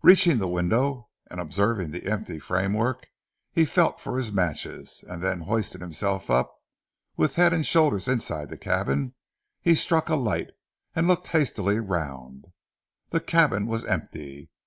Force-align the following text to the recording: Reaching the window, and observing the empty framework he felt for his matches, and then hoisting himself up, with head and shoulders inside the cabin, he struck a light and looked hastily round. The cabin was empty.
Reaching 0.00 0.38
the 0.38 0.48
window, 0.48 1.10
and 1.30 1.38
observing 1.38 1.90
the 1.90 2.06
empty 2.06 2.38
framework 2.38 3.06
he 3.52 3.66
felt 3.66 4.00
for 4.00 4.16
his 4.16 4.32
matches, 4.32 5.04
and 5.06 5.22
then 5.22 5.40
hoisting 5.42 5.82
himself 5.82 6.30
up, 6.30 6.54
with 7.18 7.34
head 7.34 7.52
and 7.52 7.66
shoulders 7.66 8.08
inside 8.08 8.48
the 8.48 8.56
cabin, 8.56 9.12
he 9.60 9.74
struck 9.74 10.08
a 10.08 10.16
light 10.16 10.48
and 10.96 11.06
looked 11.06 11.28
hastily 11.28 11.78
round. 11.78 12.46
The 13.10 13.20
cabin 13.20 13.66
was 13.66 13.84
empty. 13.84 14.48